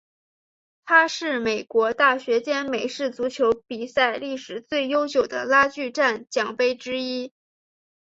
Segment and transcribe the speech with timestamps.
[0.83, 7.31] 它是美国大学间美式足球比赛历史最悠久的拉锯战奖杯之一。